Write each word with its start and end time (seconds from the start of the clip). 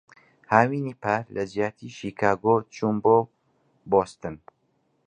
هاوینی 0.51 0.95
پار، 1.03 1.23
لەجیاتیی 1.35 1.95
شیکاگۆ 1.97 2.55
چووم 2.75 2.97
بۆ 3.03 3.17
بۆستن. 3.89 4.35